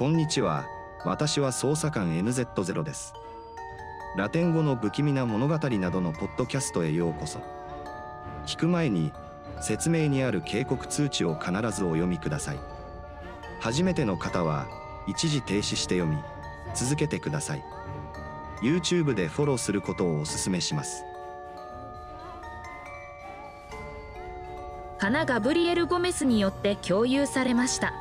[0.00, 0.64] こんにちは。
[1.04, 3.12] 私は捜査官 NZ0 です。
[4.16, 7.42] ラテン語の不気味な物語などのポッドキャストへようこそ。
[8.46, 9.12] 聞く前に
[9.60, 12.58] 説明にある警告通知を必ずお読みください。
[13.60, 14.68] 初めての方は
[15.06, 16.16] 一時停止して読み
[16.74, 17.64] 続けてください。
[18.62, 21.04] YouTube でフォローすることをお勧めします。
[24.96, 27.92] カナ・ガブリエル・ゴメスによって共有されました。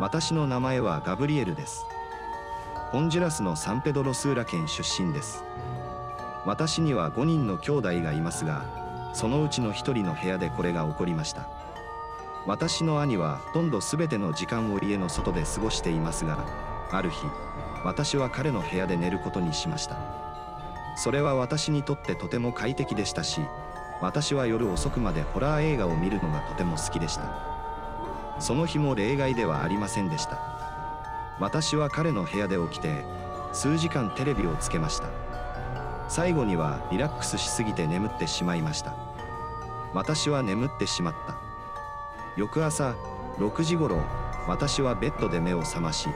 [0.00, 1.84] 私の名前はガブリエルです。
[2.90, 5.44] ホンジュラスのサンペドロスーラ県出身です。
[6.46, 8.64] 私には5人の兄弟がいますが
[9.12, 11.46] そのうちの1人の部屋でこれが起こりました。
[12.46, 16.46] 私の兄はほとんど全ての時間を家の外で過ごしていますが
[16.90, 17.26] ある日
[17.84, 19.98] 私は彼の部屋で寝ることにしました。
[20.96, 23.42] それは私にとってとても快適でしたし
[24.00, 27.49] 私は夜遅くまでホラー映画を見るのがとても好きでした。
[28.40, 30.38] その日も例外ではありませんでした。
[31.38, 33.04] 私は彼の部屋で起きて
[33.52, 35.08] 数時間テレビをつけました。
[36.08, 38.94] 最後にはリラックスしすぎて眠ってしまいました。
[39.94, 41.36] 私は眠ってしまった。
[42.36, 42.94] 翌朝
[43.38, 44.02] 6時頃
[44.48, 46.08] 私はベッドで目を覚まし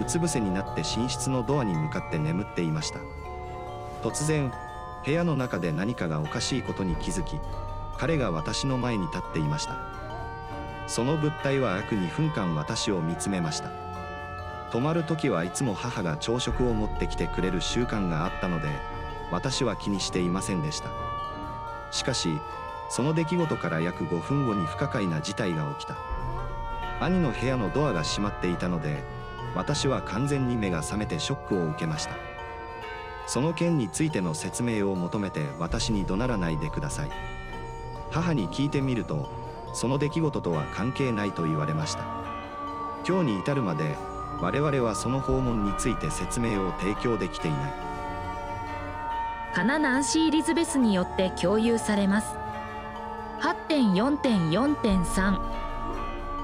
[0.00, 3.00] うつ伏せになって寝室のドアに向かって眠っていました。
[4.02, 4.52] 突然
[5.04, 7.38] 部屋の中で何かがおかしいことに気づき
[7.96, 9.93] 彼が私の前に立っていました。
[10.86, 13.70] その物体は約2分間私を見つめました。
[14.70, 18.68] 泊まる時はいつも母が朝食を持ってきてくれる習慣があったので
[19.30, 20.90] 私は気にしていませんでした。
[21.90, 22.40] しかし
[22.90, 25.96] その出来事から約5分後に不可解な事態が起きた。
[27.00, 29.04] 兄の部屋のドアが閉まっていたので
[29.54, 32.16] 私は完全に目が覚めてショックを受けました。
[33.26, 37.10] その件についての説明を求めて私に怒鳴らないでください。
[38.10, 39.43] 母に聞いてみると
[39.74, 42.04] その出来事とは関係ないと言われました。
[43.06, 43.98] 今日に至るまで
[44.40, 47.74] 我々はその訪問について説明を提供できていない。
[49.52, 52.34] カナ・ナンシー・リズベスによって共有されます。
[53.40, 55.38] 8.4.4.3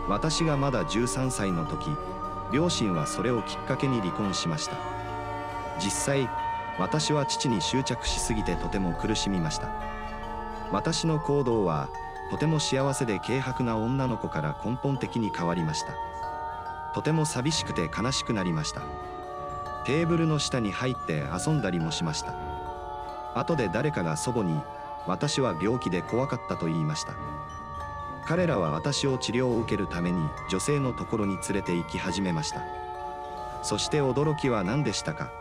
[0.08, 1.88] 私がまだ13歳の時
[2.52, 4.76] 両親はそれをきっかけに離婚しました。
[5.78, 6.28] 実際
[6.78, 9.68] 私は父に執着しすぎてとても苦しみました。
[10.72, 11.88] 私の行動は
[12.30, 15.94] とても幸せで軽薄な女の子から根本的に変わりました。
[16.94, 18.82] とても寂しくて悲しくなりました。
[19.84, 22.34] テーブルの下に入って遊んだりもしました。
[23.34, 24.60] 後で誰かが祖母に
[25.06, 27.14] 私は病気で怖かったと言いました。
[28.26, 32.62] 彼らは私を治療を受けるために女性のところに連れて行き始めました。
[33.62, 35.32] そして驚きは何でしたか？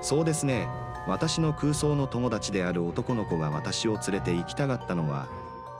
[0.00, 0.68] そうですね。
[1.06, 5.26] 私の空想の友達である男の子が私を連れて行きたがったのは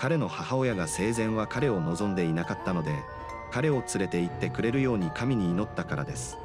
[0.03, 3.05] 彼の母親が生前は彼を望んでいなかったので
[3.53, 6.39] 彼を連れて行ってくれるように神に祈ったからです。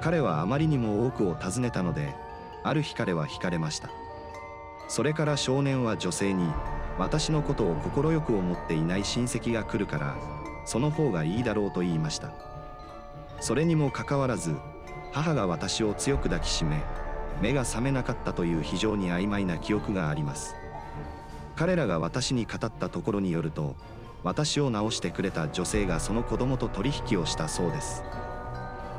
[0.00, 2.16] 彼はあまりにも多くを尋ねたので
[2.64, 3.88] ある日彼は惹かれました。
[4.88, 6.48] それから少年は女性に
[6.98, 10.16] 私のことを快く思っていない親戚が来るから
[10.64, 12.32] その方がいいだろうと言いました。
[13.38, 14.56] それにもかかわらず
[15.12, 16.82] 母が私を強く抱きしめ
[17.40, 20.56] 目が覚めなかったという非常に曖昧な記憶があります。
[21.56, 23.74] 彼らが私に語ったところによると
[24.22, 28.04] 私を治してくれた女性がその子供と取引をしたそうです。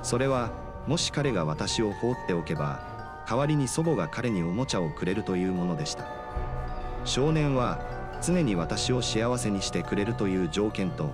[0.01, 0.51] それは
[0.87, 6.05] もし彼が私を放っておけば代わりに祖母が彼におもちゃをくれるというものでした。
[7.03, 7.79] 少年は
[8.23, 11.11] 常に私を幸せにしてくれるという条件と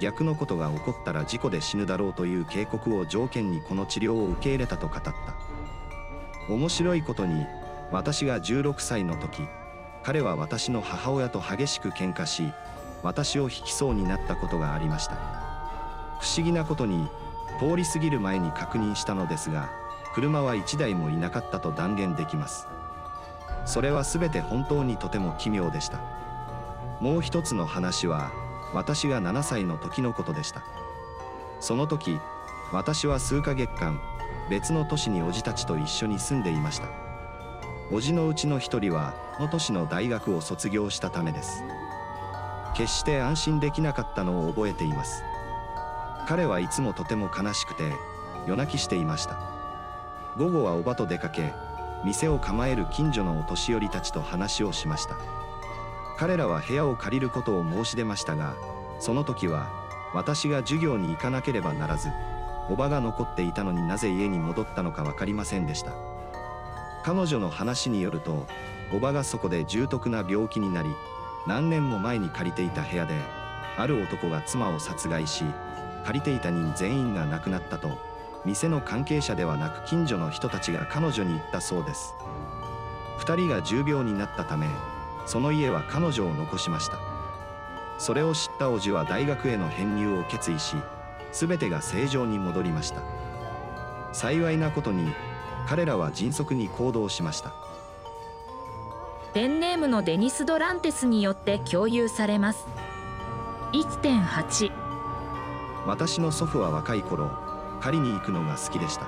[0.00, 5.14] 逆のことが起こったら事故で死ぬだろうという警告を条件にこの治療を受け入れたと語った。
[6.50, 7.46] 面白いことに
[7.92, 9.42] 私が16歳の時
[10.02, 12.52] 彼は私の母親と激しく喧嘩し
[13.02, 15.14] 私を引きそうになったことがありました。
[16.20, 17.08] 不思議なことに
[17.58, 19.70] 通り過ぎる前に確認したのですが
[20.14, 22.68] 車は1台もいなかったと断言できます。
[23.64, 25.98] それは全て本当にとても奇妙でした。
[27.00, 28.30] もう一つの話は
[28.74, 30.62] 私が7歳の時のことでした。
[31.60, 32.18] その時
[32.72, 34.00] 私は数ヶ月間
[34.50, 37.11] 別の都市に叔父たちと一緒に住んでいました。
[37.92, 41.62] 叔父のうちの一人はこの都の大学を卒業したためです。
[42.74, 45.22] 決して安心できなかったのを覚えています。
[46.26, 47.92] 彼はいつもとても悲しくて
[48.46, 49.38] 夜泣きしていました。
[50.38, 51.52] 午後はおばと出かけ
[52.02, 55.16] 店を構える近所のお年寄りたちと話をしました。
[56.16, 58.54] 彼らは部屋を借りることを申し出ましたが
[59.00, 59.68] その時は
[60.14, 62.10] 私が授業に行かなければならず
[62.70, 66.11] おばが残っていたのになぜ家に戻ったのか分かりませんでした。
[67.04, 68.46] 彼女の話によると
[68.92, 70.90] おばがそこで重篤な病気になり
[71.46, 73.14] 何年も前に借りていた部屋で
[73.76, 75.44] ある男が妻を殺害し
[76.04, 77.98] 借りていた人全員が亡くなったと
[78.44, 82.14] 店の関係者ではなく近所の人たちが彼女に言ったそうです。
[83.18, 84.66] 2人が重病になったため
[85.26, 86.98] その家は彼女を残しました。
[87.98, 90.74] それを知った叔父は大学への編入を決意し
[91.30, 93.02] 全てが正常に戻りました。
[94.12, 95.12] 幸いなことに
[95.68, 97.54] 彼らは迅速に行動しました。
[99.34, 102.66] ペンネームのデニス・ドランテスによって共有されます。
[103.72, 104.70] 1.8
[105.86, 107.30] 私の祖父は若い頃
[107.80, 109.06] 狩りに行くのが好きでした。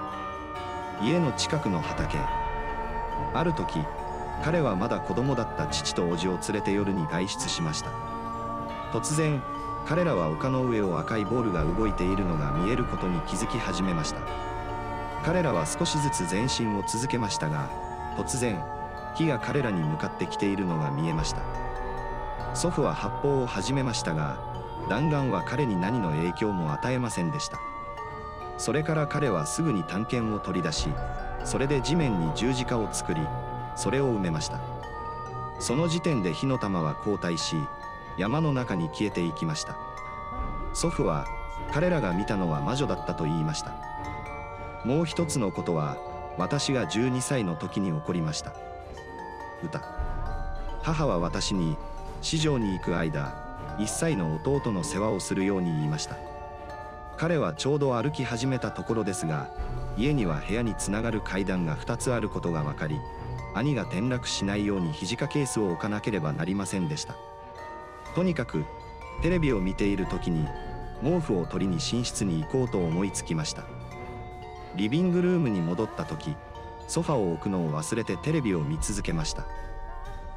[1.03, 2.19] 家の近くの畑。
[3.35, 3.81] ある時
[4.43, 7.91] 彼はまだ子供だった父と叔父を連れて夜に外出しました。
[8.93, 9.43] 突然
[9.87, 14.21] 彼らは丘の上を赤いボールが動いているのが見えることに気づき始めました
[15.25, 17.71] 彼らは少しずつ前進を続けましたが
[18.19, 18.63] 突然
[19.15, 21.41] 火が彼らに向かってきているのが見えました。
[22.55, 24.39] 祖父は発砲を始めましたが
[24.89, 27.59] 弾丸は彼に何の影響も与えませんでした。
[28.59, 30.89] それから彼はすぐに探検を取り出し
[31.45, 33.21] それで地面に十字架を作り
[33.77, 34.61] それを埋めました。
[35.59, 37.57] その時点で火の玉は後退し
[38.19, 39.77] 山の中に消えていきました。
[40.75, 41.27] 祖父は
[41.73, 43.94] 彼らが見たのは魔女だったと言いました。
[44.85, 45.97] もう一つのことは
[46.37, 48.53] 私が12歳の時に起こりました。
[49.63, 49.81] 歌。
[50.83, 51.77] 母は私に
[52.21, 56.17] 市場に行く間1歳の弟の世話をするように言いました。
[57.17, 59.49] 彼はちょうど歩き始めたところですが
[59.97, 62.99] 家には部屋につながる階段が2つあることが分かり
[63.55, 67.15] 兄が転落しないように肘掛ケースを置かなければなりませんでした。
[68.17, 68.65] とにかく
[69.23, 70.47] テレビを見ている時に
[71.03, 73.65] 毛布を取りに寝室に行こうと思いつきました。
[74.77, 76.37] リビングルームに戻った時
[76.89, 79.47] ソファを置くのを忘れてテレビを見続けました。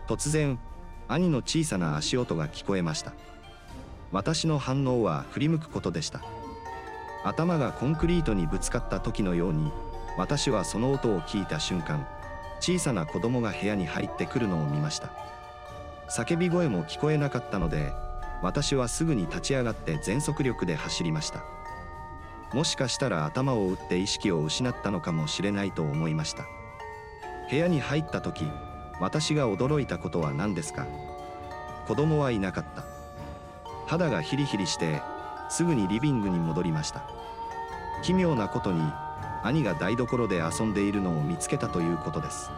[0.07, 0.59] 突然
[1.07, 3.13] 兄の小さな足音が聞こえました。
[4.11, 6.21] 私の反応は振り向くことでした。
[7.23, 9.71] 頭がコンクリートにぶつかった時のように
[10.17, 12.07] 私はその音を聞いた瞬間
[12.59, 15.09] 小さな子供が部屋に入ってくるのを見ました。
[16.09, 17.91] 叫び声も聞こえなかったので
[18.41, 21.43] 私はすぐに立ち上がって全速力で走りました。
[22.53, 26.45] もしかしたら頭を打って意識を失ったのかもしれないと思いました。
[27.49, 28.45] 部屋に入った時
[28.99, 30.85] 私が驚いたことは何ですか？
[31.87, 32.83] 子供はいなかった。
[33.85, 35.01] 肌がヒリヒリして
[35.49, 37.03] すぐにリビングに戻りました。
[38.03, 38.81] 奇妙なことに
[39.43, 42.49] 兄が台所で遊んでいるのを見つけたということです。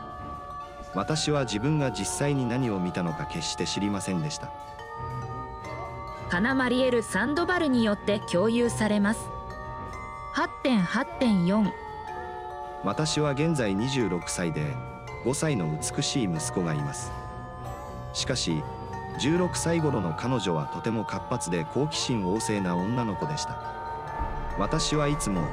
[0.95, 4.51] 私は自分が実際に何を見たのか決して知りませんでした。
[6.29, 9.19] カナ・マリエル・サンドバルによって共有されます。
[10.39, 11.69] 8.8.4
[12.85, 14.73] 私は現在26歳で
[15.25, 17.11] 5歳の美しい息子がいます。
[18.13, 18.63] しかし
[19.19, 23.61] 16歳頃の彼女はとても活発で好奇心旺盛な女の子でした。
[24.57, 25.45] 私はいつも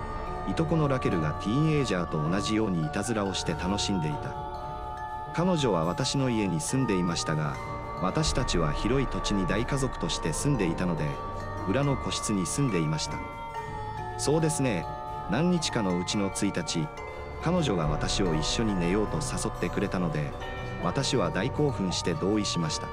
[0.49, 4.37] いとこのラケルがティーンエイジャーと同じようにいたずらをして楽しんでいた。
[5.35, 7.57] 彼女は私の家に住んでいましたが
[8.03, 11.09] 私たちは広い土地に大家族として住んでいたので
[11.69, 13.46] 裏の個室に住んでいました。
[14.19, 14.87] そうですね。
[15.31, 16.89] 何日かのうちの1日
[17.43, 20.31] 彼女が私を一緒に寝ようと誘ってくれたので
[20.83, 22.87] 私は大興奮して同意しました。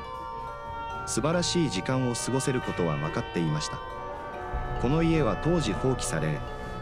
[1.06, 3.80] 素晴らしい時間を過ごせることは分かっていました。
[4.82, 6.40] この家は当時放棄され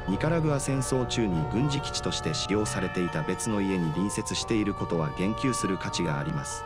[0.07, 6.63] ニカラグア戦争中に軍事基地として使用されていた別の家に隣接していることは言及する価値があります。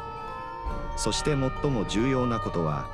[0.96, 2.88] そして最も重要なことは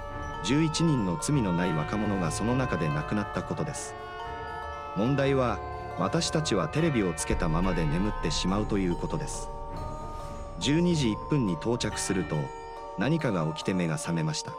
[0.43, 3.93] 11人の罪のない若者がその中で亡くなったことです。
[4.95, 5.59] 問題は
[5.97, 9.49] 私たちはテレビをつけたままで眠ってしまうということです。
[10.59, 12.35] 12時1分に到着すると
[12.97, 14.51] 何かが起きて目が覚めました。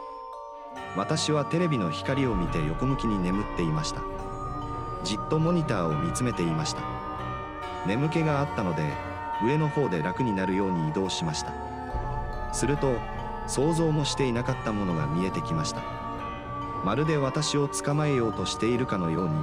[0.95, 4.01] 私はテレビの光を見て横向きに眠っていました。
[5.03, 6.81] じっとモニターを見つめていました。
[7.85, 8.93] 眠気があったので
[9.45, 11.53] 上の方で楽になるように移動しました。
[12.53, 12.95] すると
[13.47, 15.81] 想像もしていなかったものが見えてきました。
[16.85, 19.35] まるで私を捕まえようとしているかのように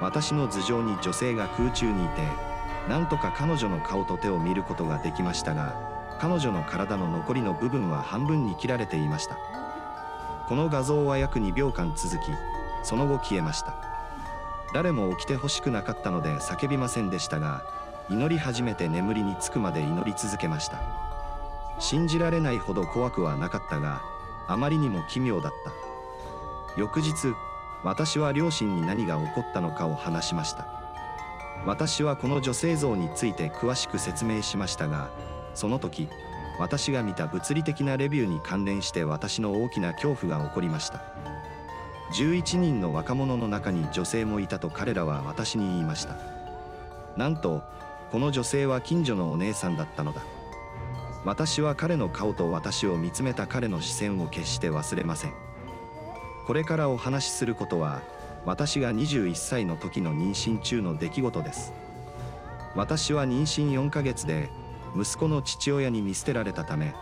[0.00, 2.22] 私の頭上に女性が空中にいて
[2.88, 9.38] なんとか彼女の顔と手を見ることができましたが彼女の体の残りの部分は半分に切られていました。
[10.48, 12.32] この画像は約2秒間続き
[12.82, 13.74] その後消えました。
[14.74, 17.62] 誰も起きてほしくなかったので叫びませんでしたが
[18.10, 20.78] 祈り始めて眠りにつくまで祈り続けました。
[21.78, 24.02] 信じられないほど怖くはなかったが
[24.46, 25.72] あまりにも奇妙だった。
[26.78, 27.34] 翌日
[27.84, 30.66] 私は両親に何が起こったのかを話しました。
[31.66, 35.10] 私はこの女性像について詳しく説明しましたが
[35.54, 36.08] その時
[36.58, 41.02] 私が見た物理的なレビューに関連して私の大きな恐怖が起こりました。
[42.12, 46.16] 11人の若者の中に女性もいたと彼らは私に言いました。
[47.16, 47.62] なんと
[48.10, 50.22] この女性は近所のお姉さんだったのだ。
[51.24, 55.49] 私は彼の顔と私を見つめた彼の視線を決して忘れません。
[56.50, 58.02] これからお話しすることは
[58.44, 61.72] 私が21歳の時の妊娠中の出来事です。
[62.74, 64.50] 私は妊娠4ヶ月で
[65.00, 66.92] 息子の父親に見捨てられたため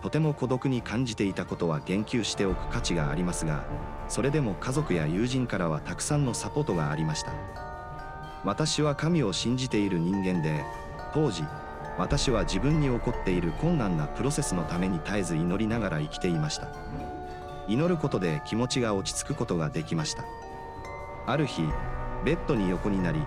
[0.00, 3.66] とても孤独に感じていたことは言及しておく価値がありますが
[4.08, 7.32] それでも家族や友人からはたくさんのサポートがありました。
[8.42, 10.64] 私は神を信じている人間で
[11.12, 11.44] 当時
[11.98, 17.13] 私は自分に起こっている困難なプロセスのために絶えず祈りながら生きていました。
[17.68, 20.24] 祈ることで気持ちが落ち着くことができました。
[21.26, 21.62] ある日
[22.24, 23.22] ベッドに横になり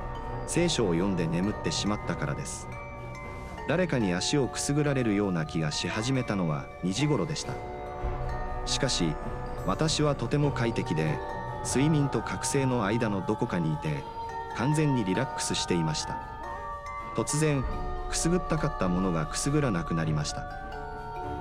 [0.48, 2.68] 聖書を読んで眠ってしまったからです。
[3.68, 7.54] 誰かに足をくすぐられるような気がし始めたのは2時頃でした。
[8.66, 9.14] しかし
[9.66, 11.20] 私はとても快適で
[11.66, 14.04] 睡眠と覚醒の間のどこかにいて
[14.56, 16.18] 完全にリラックスしていました。
[17.16, 17.64] 突然
[18.10, 20.44] くすぐったかったものがくすぐらなくなりました。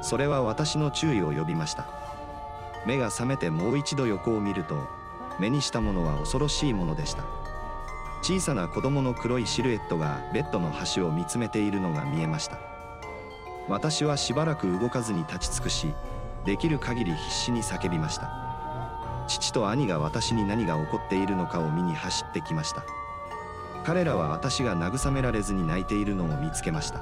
[0.02, 2.05] それは私の注意を呼びました。
[2.86, 4.88] 目が覚めてもう一度横を見ると
[5.38, 7.24] 目にしたものは恐ろしいものでした。
[8.22, 12.58] 小さな子供の黒いシルエットがベッドの端を見つめているのが見えました。
[13.68, 15.94] 私はしばらく動かずに立ち尽くし
[16.44, 18.30] できる限り必死に叫びました。
[19.28, 22.84] 父と兄が私に何が起こっているのかを見に走ってきました。
[23.84, 27.00] 彼らは私が慰められずに泣いているのを見つけました。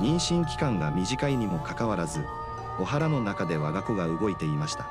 [0.00, 2.26] 妊娠期間が短いにもかかわらず
[2.78, 4.86] お腹の中で我が子が動いていました。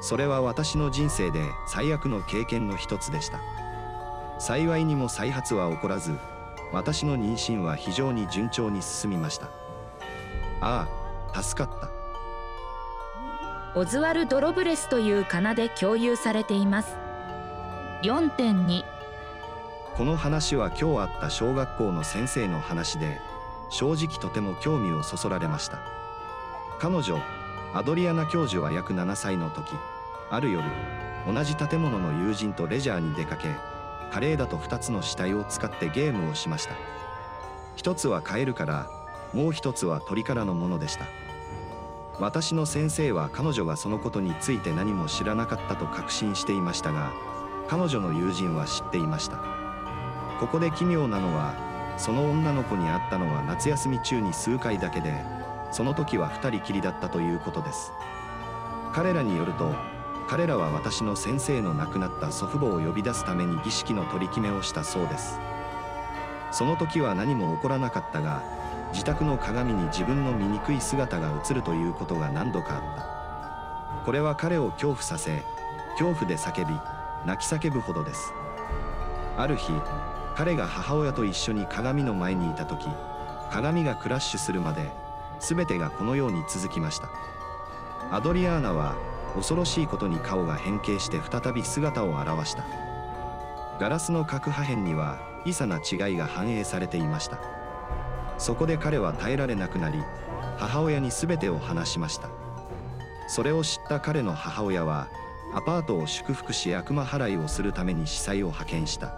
[0.00, 3.40] それは私の人生で最悪の経験の一つでした。
[4.38, 6.16] 幸いにも再発は起こらず
[6.72, 9.48] 私の妊娠は非常に順調に進みました。
[10.60, 10.88] あ
[11.32, 11.90] あ助かった。
[13.78, 16.96] オズワルド・ロブレスという仮名で共有されています。
[18.02, 18.84] 4.2
[19.96, 23.20] この話は今日あった小学校の先生の話で
[23.70, 25.80] 正直とても興味をそそられました
[26.78, 27.20] 彼女
[27.74, 29.72] アドリアナ教授は約7歳の時
[30.30, 30.64] ある夜
[31.26, 33.48] 同じ建物の友人とレジャーに出かけ
[34.12, 36.74] カレーだと2つの死体を使ってゲームをしました。
[37.76, 38.88] 一つはカエルから
[39.34, 41.04] もう一つは鳥からのものでした。
[42.18, 47.12] 私の先生は彼女がそのことについて何も知らなかったと確信していましたが
[47.68, 49.38] 彼女の友人は知っていました。
[50.40, 51.54] ここで奇妙なのは
[51.98, 55.12] その女の子に会ったのは夏休み中に数回だけで
[55.70, 57.92] その時は2人きりだったということです。
[58.92, 59.74] 彼らによると
[60.28, 65.40] 彼らは私の先生の亡くなった祖父母を呼び出すために儀式の取り決めをしたそうです。
[66.50, 68.42] その時は何も起こらなかったが
[68.92, 74.04] 自宅の鏡に自分の醜い姿が映るということが何度かあった。
[74.04, 75.44] これは彼を恐怖させ
[75.98, 76.74] 恐怖で叫び
[77.26, 78.32] 泣き叫ぶほどです。
[79.36, 79.72] ある日
[80.34, 82.88] 彼が母親と一緒に鏡の前にいた時
[83.50, 84.90] 鏡がクラッシュするまで
[85.40, 87.08] 全てがこのように続きました。
[88.10, 88.96] アドリアーナは
[89.34, 92.64] 恐ろしいことに顔が変形して再び姿を現した。
[93.78, 97.38] ガラスの核破片には小さな違いが反映されていました。
[98.38, 100.02] そこで彼は耐えられなくなり
[100.56, 102.28] 母親に全てを話しました。
[103.28, 105.08] それを知った彼の母親は
[105.54, 109.12] アパートを祝福し悪魔払いをするために司祭を派遣した。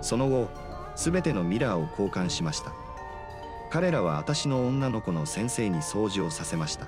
[0.00, 0.48] その後
[0.96, 2.72] 全てのミラーを交換しました。
[3.70, 6.86] 彼らは私の女の子の先生に掃除をさせました。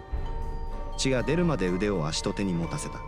[0.97, 3.01] 血が出るまで腕を足と手に持たせた。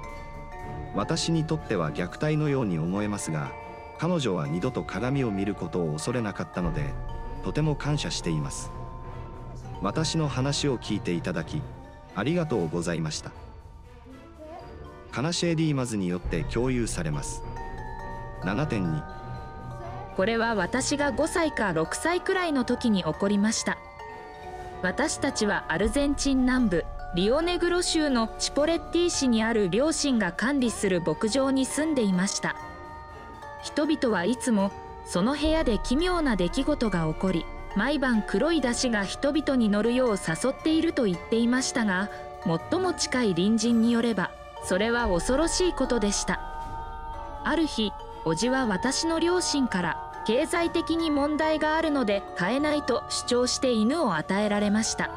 [0.94, 3.50] 私にとっては虐待のように思えますが
[3.98, 6.92] 彼女は二度と鏡を見ることを恐れなかったので
[7.44, 8.70] とても感謝しています。
[9.80, 11.60] 私の話を聞いていただき
[12.14, 13.32] ありがとうございました。
[15.10, 17.42] カナシェディーマズによって共有されます。
[18.42, 19.21] 7.2
[20.16, 23.78] これは私が5歳か6歳くらいの時に起こりました。
[24.82, 32.56] 私たちはアルゼンチン南部リオネグロ州のチポレッティ市にある両親が管理する牧場に住んでいました。
[33.62, 34.72] 人々はいつも
[35.04, 37.44] その部屋で奇妙な出来事が起こり
[37.76, 42.10] 毎晩黒い出汁が人々に乗るよう誘っていると言っていましたが
[42.70, 44.32] 最も近い隣人によれば
[44.64, 46.40] それは恐ろしいことでした。
[47.44, 47.92] ある日
[48.24, 55.10] 叔父は私の両親から経済的に問題があるので飼えないと主張して犬を与えられました。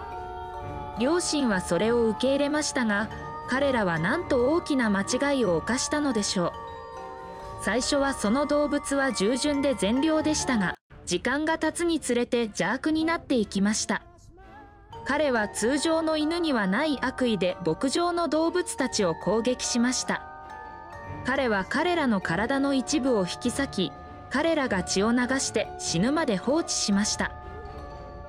[1.00, 3.10] 両親はそれを受け入れましたが
[3.48, 6.52] 彼らはなんと大きな間違いを犯したのでしょう。
[7.62, 14.02] 最初はその動物は従順で善良でしたが時間が経つにつれて邪悪になっていきました。
[15.06, 20.35] 彼は通常の犬にはない悪意で牧場の動物たちを攻撃しました。
[21.26, 23.92] 彼は彼らの体の一部を引き裂き
[24.30, 27.32] 彼らが血を流して死ぬまで放置しました。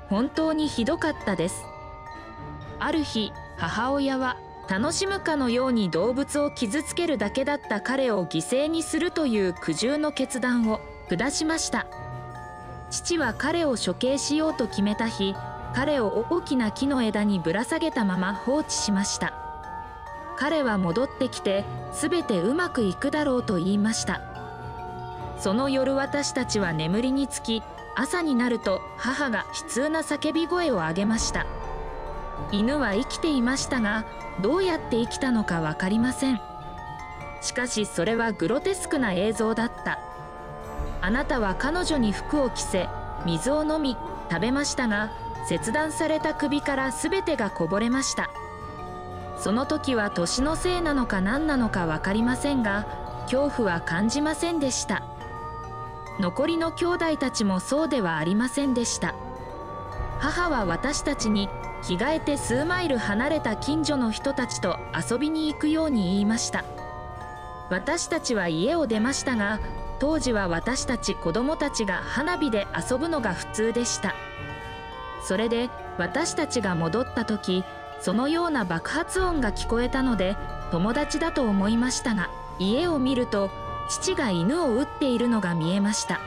[0.09, 1.65] 本当にひどかったです。
[2.79, 4.37] ある日母親は
[4.69, 11.87] 楽しむかのように動物を傷つけるだけだった彼を犠牲にするという苦渋の決断を下しました。
[12.91, 15.35] 父は彼を処刑しようと決めた日
[15.75, 19.46] 彼を大きな木の枝にぶら下げたまま放置しました。
[20.37, 24.21] 彼は戻ってきて全てうまくいくだろうと言いました。
[25.39, 27.63] その夜私たちは眠りにつき
[27.95, 31.47] 朝になると母が悲痛な叫び声を上げました。
[32.53, 34.05] 犬は生きていましたが
[34.43, 36.41] どうやって生きたのか分かりません。
[37.41, 39.99] しかしそれはグロテスクな映像だった。
[41.01, 42.89] あなたは彼女に服を着せ
[43.25, 43.97] 水を飲み
[44.31, 45.13] 食べましたが
[45.47, 48.31] 切断された首から全てがこぼれました。
[49.39, 52.87] その時は年のせいなのか何なのか分かりませんが
[53.31, 55.03] 恐怖は感じませんでした。
[56.19, 59.15] 残りの兄弟たちもそうではありませんでした。
[60.19, 61.49] 母は私たちに
[61.83, 66.65] 着替えて数マイル離れた近所の人たちと遊びに行くように言いました。
[67.69, 69.61] 私たちは家を出ましたが
[69.99, 74.15] 当時は私たち子供たちが花火で遊ぶのが普通でした。
[75.23, 77.65] それで私たちが戻った時
[78.01, 80.37] そのような爆発音が聞こえたので
[80.71, 83.51] 友達だと思いましたが家を見ると
[83.89, 86.21] 父が犬を撃っているのが見えました。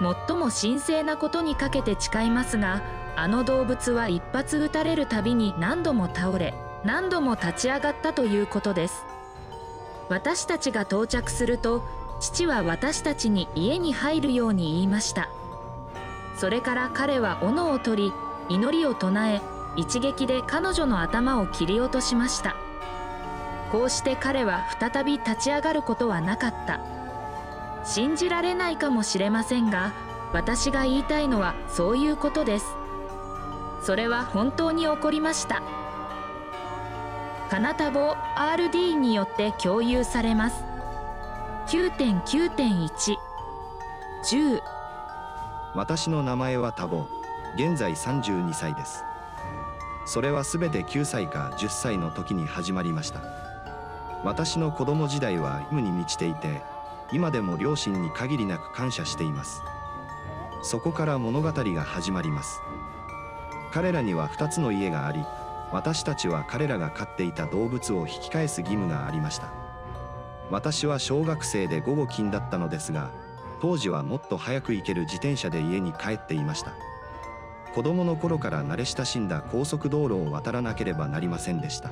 [0.00, 2.82] 最も神聖なことにかけて誓いますが
[3.16, 9.04] あの動物は一発撃たれるたびに何度も倒れ何度も立ち上がったということです。
[10.08, 11.82] 私たちが到着すると
[12.18, 15.28] 父は私たちに家に入るように言いました。
[16.36, 18.12] それから彼は斧を取り
[18.48, 19.42] 祈りを唱え
[19.76, 22.56] 一撃で彼女の頭を切り落としました。
[23.70, 26.80] こうして彼は再び立ち上がることはなかった。
[27.84, 29.92] 信じられないかもしれませんが
[30.32, 32.66] 私が言いたいのはそういうことです。
[33.82, 35.62] それは本当に起こりました。
[37.48, 40.64] カナタボ RD によって共有されます。
[41.68, 44.60] 9.9.110
[45.74, 47.06] 私の名前はタボ。
[47.56, 49.04] 現在32歳です。
[50.12, 53.22] それはすべて9歳か10歳の時に始まりました。
[54.24, 56.62] 私の子供時代は無に満ちていて
[57.12, 59.62] 今でも両親に限りなく感謝しています。
[60.64, 62.60] そこから物語が始まります。
[63.72, 65.24] 彼らには2つの家があり
[65.70, 69.52] 私たちは彼らが飼っていた動物を引き返す義務がありました。
[70.50, 73.12] 私は小学生で午後勤だったのですが
[73.60, 76.72] 当時はもっと早く行ける自転車で家に帰っていました。
[77.74, 81.90] 子供の頃から慣れ親しんだ高速道路を渡らなければなりませんでした。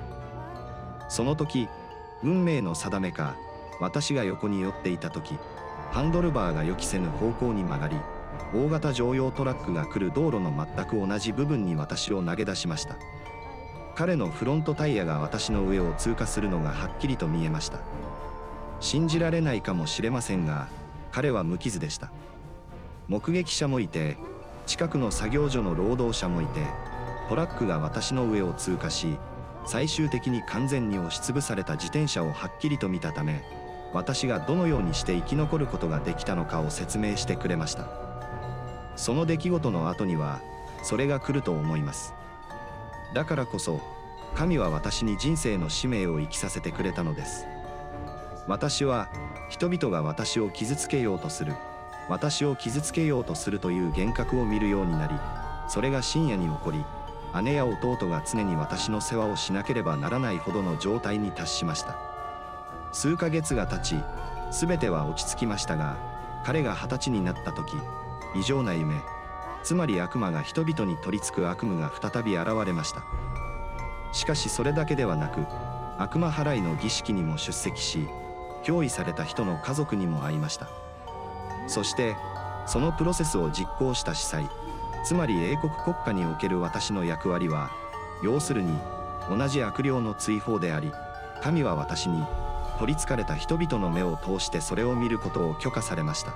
[1.09, 1.69] その時
[2.23, 3.37] 運命の定めか
[3.81, 5.39] 私が横に寄っていた時
[5.91, 7.97] ハンドルバーが予期せぬ方向に曲がり
[8.53, 12.97] 大型乗用トラックが来る道路の全く同じ部分に私を投げ出しました。
[13.95, 17.79] 彼のフロントタイヤが私の上を通過するのがはっきりと見えました。
[18.81, 20.69] 信じられないかもしれませんが
[21.11, 22.11] 彼は無傷でした。
[23.09, 24.17] 目撃者もいて
[24.69, 26.61] 近くの作業所の労働者もいて
[27.31, 29.19] トラックが私の上を通過し
[29.67, 33.43] 最終的に完全に押しつぶされた自転車をはっきりと見たため
[33.95, 37.89] 私がどのようにして生き残ることができたのかを説明してくれました。
[38.97, 40.43] その出来事の後には
[40.83, 42.13] それが来ると思います。
[43.15, 43.81] だからこそ
[44.35, 47.47] 神は私に人生の使命を生きさせてくれたのです。
[48.47, 49.09] 私は
[49.49, 51.55] 人々が私を傷つけようとする。
[52.09, 55.15] 私を傷つけようとするという幻覚を見るようになり
[55.69, 56.85] それが深夜に起こり
[57.43, 61.99] 姉や弟が常に私の世話をしなければならないほどの状態に達しました。
[62.91, 63.97] 数ヶ月が経ち
[64.51, 65.99] 全ては落ち着きましたが
[66.45, 67.75] 彼が二十歳になった時
[68.35, 68.95] 異常な夢
[69.63, 73.03] つまり悪魔が人々に取り付く悪夢が再び現れました。
[74.15, 75.41] しかしそれだけではなく
[75.99, 78.09] 悪魔払いの儀式にも出席し
[78.65, 80.88] 憑依された人の家族にも会いました。
[81.69, 82.17] そして
[82.67, 84.49] そのプロセスを実行した司祭
[85.05, 87.71] つまり英国国家における私の役割は
[88.23, 88.77] 要するに
[89.31, 90.91] 同じ悪霊の追放であり
[91.41, 92.25] 神は私に
[92.79, 96.33] 取りつかれた人々の目を通してそれを見ることを許可されました。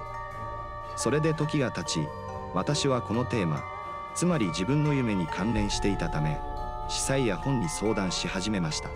[0.96, 2.08] それで時が経ち
[2.52, 3.62] 私はこのテーマ
[4.14, 6.38] つまり自分の夢に関連していたため
[6.88, 8.90] 司祭や本に相談し始めました。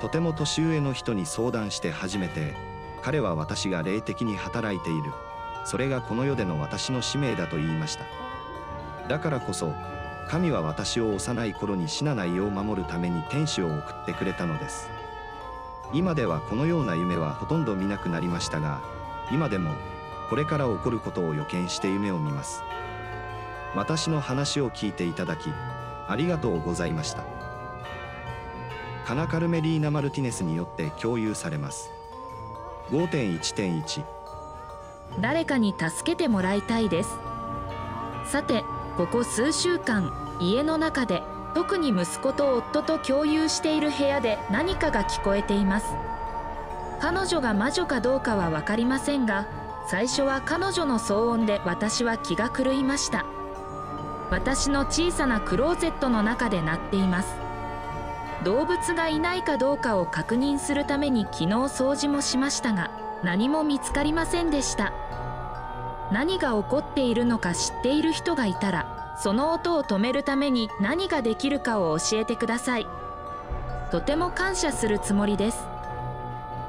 [0.00, 2.54] とても年上の人に相談して初めて
[3.02, 5.12] 彼は私が霊的に働いている。
[5.64, 8.04] それがこの世での私の使命だと言いました。
[9.08, 9.72] だからこそ
[10.28, 14.88] 神は私を幼い頃に死なないよう守るために天使を送ってくれたのです。
[15.92, 18.80] 今ではこのような夢はほとんど見なくなりましたが
[19.32, 19.72] 今でも
[20.28, 22.62] これから起こることを予見して夢を見ます。
[23.74, 25.50] 私の話を聞いていただき
[26.06, 27.24] ありがとうございました。
[29.04, 31.99] カナ・カルメリーナ・マルティネスによって共有されます。
[32.90, 34.04] 5.1.1
[35.20, 37.18] 誰かに助けてもらいたいです。
[38.24, 38.62] さて
[38.96, 41.22] ここ数週間家の中で
[41.54, 45.86] 特に息子と夫と共有している部屋で何かが聞こえています。
[47.00, 49.48] 彼女が魔女かどうかは分かりませんが
[49.88, 53.24] 最初は彼女の騒音で私は気が狂いました。
[54.30, 57.49] 私の小さなクローゼットの中で鳴っています。
[58.44, 62.90] 動物がいないかどうかを確認するために昨日掃除もしましたが
[63.22, 64.92] 何も見つかりませんでした。
[66.10, 72.86] 何が起こっているのか知っている人がいたらその音を止めるために何ができるかを教えてください。
[73.90, 75.58] とても感謝するつもりです。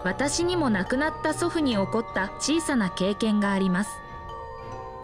[0.03, 3.91] 私にも亡くなった祖父に起こった小さな経験があります。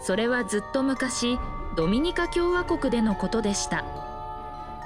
[0.01, 1.39] それはずっと昔
[1.75, 4.06] ドミニカ共和国でのことでした。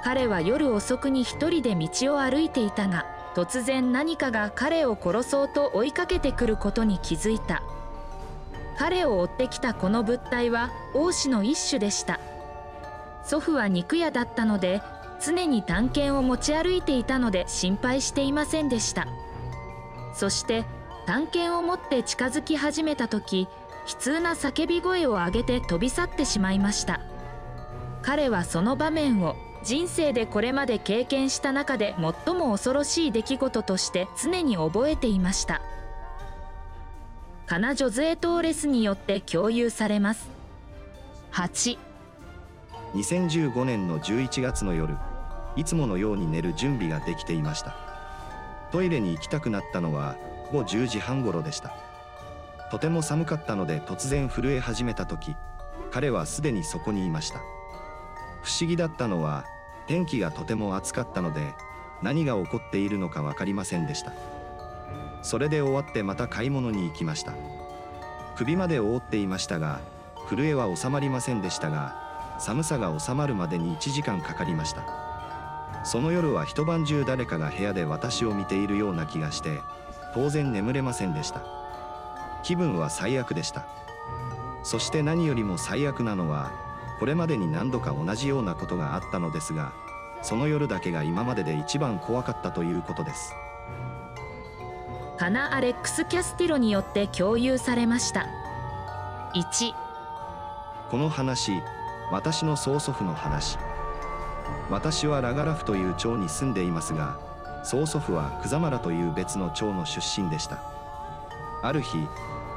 [0.02, 7.62] 彼は夜遅くに一人で道を歩いていたが突然何かが彼を殺そうと追いかけてくることに気づいた。
[8.78, 12.20] 彼を追ってきたこの物体は王子の一種でした。
[13.24, 14.82] 祖父は肉屋だったので
[15.24, 19.06] 常に探検を持ち歩いていたので心配していませんでした。
[20.14, 20.64] そして
[21.06, 23.48] 探検を持って近づき始めた時
[23.86, 27.00] 悲痛な叫び声を上げて飛び去ってしまいました。
[28.02, 31.94] 彼はその場面を人生でこれまで経験した中で
[32.24, 35.62] 最も恐ろしい出来事として常に覚えていました。
[37.46, 40.30] カナ・ジョズエ・トーレスによって共有されます。
[41.32, 41.78] 8
[42.94, 44.96] 2015年の11月の夜
[45.56, 47.76] いつものように寝る準備ができていました。
[48.70, 50.16] トイレに行きたくなったのは
[50.50, 51.72] 午後10時半頃でした。
[52.70, 55.36] とても寒かったので突然震え始めた時
[55.90, 57.40] 彼はすでにそこにいました。
[58.42, 59.44] 不思議だったのは
[59.86, 61.54] 天気がとても暑かったので
[62.02, 64.12] 何が起こっているのか分かりませんでした。
[65.22, 67.32] それで終わってまた買い物に行きました。
[68.36, 69.80] 首まで覆っていましたが
[70.28, 74.82] 震えは収まりませんでしたが寒さが収まるまでに1時間かかりました。
[75.84, 79.60] その夜は一晩中誰かが部屋で私を見ているような気がして
[80.14, 81.42] 当然眠れませんでした。
[82.42, 83.64] 気分は最悪でした。
[84.64, 86.52] そして何よりも最悪なのは
[87.02, 89.72] これまでに何度か同じようなことがあったのですが
[90.22, 93.34] その夜だけが今までで一番怖かったということです。
[95.18, 98.28] カナ・アレックス・キャスティロによって共有されました。
[99.34, 99.72] 1
[100.92, 101.60] この話
[102.12, 103.58] 私の曽祖父の話。
[104.70, 107.18] 私はラガラフという町に住んでいますが
[107.64, 110.62] 曽祖父はクザマラという別の町の出身でした。
[111.64, 111.98] ある日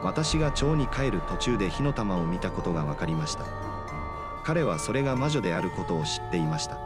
[0.03, 3.64] 私が町に帰る途中で火の玉を見たことが分かりました
[4.45, 6.77] 彼はそれが魔女であることを知っていました。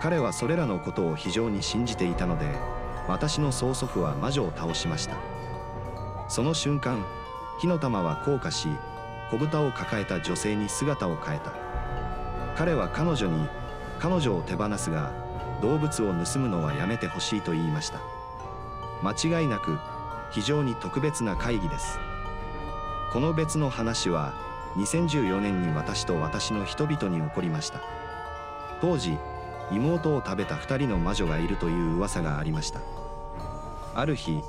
[0.00, 2.54] 彼はそれらのことを非常に信じていたので
[3.08, 5.16] 私の曽祖父は魔女を倒しました。
[6.28, 7.04] その瞬間
[7.58, 8.68] 火の玉は降下し
[9.30, 11.52] 小豚を抱えた女性に姿を変えた。
[12.54, 13.48] 彼は彼女に
[13.98, 15.10] 彼女を手放すが
[15.62, 18.00] 動物を盗むのはやめてほしいと言いました。
[19.02, 19.78] 間違いなく
[20.30, 21.98] 非常に特別な会議です。
[23.10, 24.34] この別の話は
[24.76, 27.80] 2014年に私と私の人々に起こりました。
[28.80, 29.18] 当時
[29.70, 32.80] 妹を食べた2人の魔女がいるという噂がありました。
[33.94, 34.42] ある日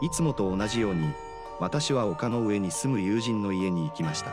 [0.00, 1.12] いつもと同じように
[1.60, 4.30] 私は丘の上に住む友人の家に行きました。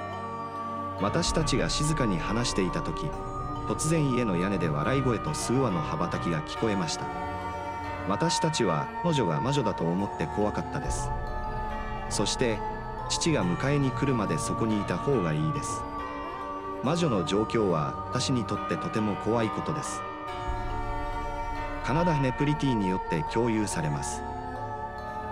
[1.01, 3.07] 私たちが静かに話していた時
[3.67, 7.31] 突然家の屋根で笑い声と数羽の羽ばたきが聞こえました。
[8.07, 11.09] 私たちは彼女が魔女だと思って怖かったです
[12.09, 12.59] そして
[13.11, 15.83] 父が迎えに来るまでそこにいた方がいいです。
[16.81, 20.01] 魔女の状況は私にとってとても怖いことです。
[21.83, 24.23] カナダ・ネプリティによって共有されます。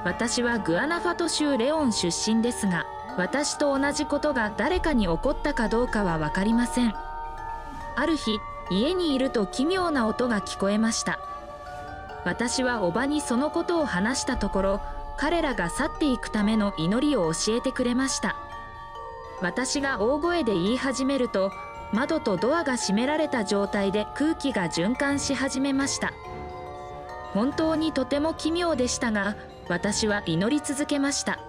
[0.03, 2.85] 私はグアナファト州レオン出身ですが
[3.17, 6.93] 私と同じことが誰かに起こったかどうかは分かりません。
[7.95, 8.39] ある日
[8.69, 11.19] 家にいると奇妙な音が聞こえました。
[12.25, 14.81] 私はおばにそのことを話したところ
[15.19, 18.37] 彼らが去っていくための祈りを教えてくれました。
[19.41, 21.51] 私が大声で言い始めると
[21.91, 26.13] 窓とドアが閉められた状態で空気が循環し始めました。
[27.33, 29.35] 本当にとても奇妙でしたが
[29.67, 31.39] 私は祈り続けました。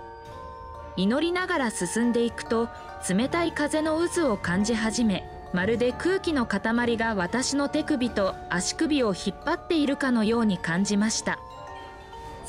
[0.97, 2.69] 祈りながら進んでいくと
[3.09, 11.39] 冷たい風の渦を感じ始めまるで空気の塊が私の手首と足首を引っ張っているかのように感じました。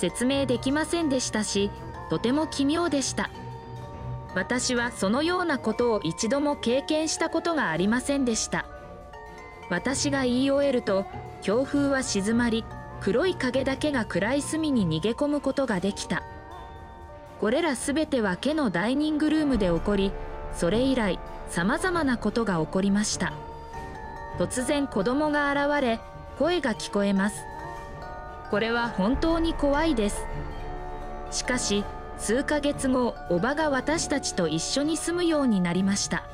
[0.02, 1.70] 説明できませんでしたし
[2.10, 3.30] とても奇妙でした。
[4.34, 8.66] 私はそのようなことを一度も経験したことがありませんでした。
[9.70, 11.06] 私が言い終えると
[11.44, 12.66] 強風は静まり
[13.00, 16.24] 黒い影だけが暗い隅に逃げ込むことができた。
[17.40, 20.12] これらすべては家のダイニングルームで起こり
[20.56, 23.34] それ以来さまざまなことが起こりました。
[24.40, 26.00] 突然子供が現れ
[26.40, 27.51] 声が聞こえます。
[28.52, 30.26] これは本当に怖いです。
[31.32, 31.86] しかし
[32.18, 36.26] 数ヶ月後おばが私たちと一緒に住むようになりました。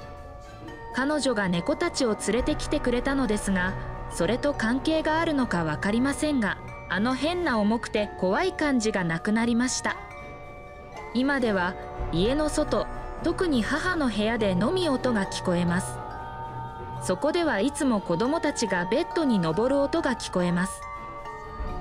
[0.96, 3.76] 彼女が猫たちを連れてきてくれたのですが
[4.10, 6.58] それと関係があるのか分かりませんが
[6.90, 9.96] あの変な重くて怖い感じがなくなりました。
[11.14, 11.76] 今では
[12.12, 12.88] 家の外
[13.24, 16.00] 特に母の部屋でのみ音が聞こえます。
[17.04, 20.82] そこではいつも子供たちがベッドに登る音が聞こえます。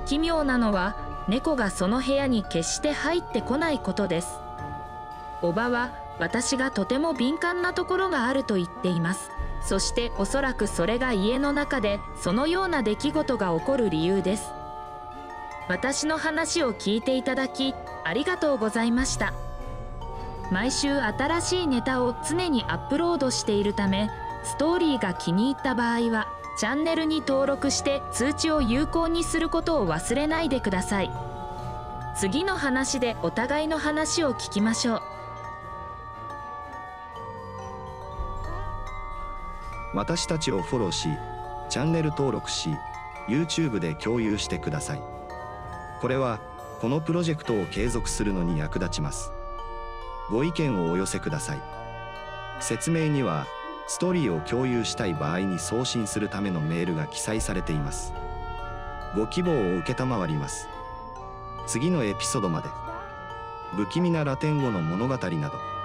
[0.07, 0.97] 奇妙なのは
[1.29, 4.39] 猫がその部屋に決して入ってこないことです。
[5.43, 9.31] おばは私がとても敏感なところがあると言っています。
[9.63, 14.51] そしておそらくそれが家の中でそのような出来事が起こる理由です。
[15.69, 19.35] 私の話を聞いていただきありがとうございました。
[20.53, 24.09] 毎週新しいネタを常にアップロードしているため
[24.45, 31.11] ストーリーが気に入った場合はチャンネルに登録して通知を有効にすることを忘れないでください。
[32.17, 35.03] 次の話でお互いの話を聞きましょう。
[39.95, 41.09] 私たちをフォローし
[41.69, 42.71] チャンネル登録し
[43.29, 45.03] YouTube で共有してください。
[46.01, 46.41] これは
[46.81, 49.31] このプロジェクトを継続するのに役立ちます。
[50.31, 51.61] ご意見をお寄せください。
[52.61, 53.47] 説明には
[53.89, 58.13] ストーリーを共有したい場合に送信するためのメールが記載されています。
[59.15, 60.69] ご希望を承ります。
[61.67, 62.69] 次のエピソードまで。
[63.75, 65.76] 不気味なラテン語の物語など。